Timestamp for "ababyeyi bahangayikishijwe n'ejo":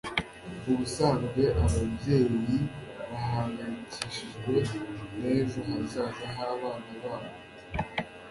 1.63-5.59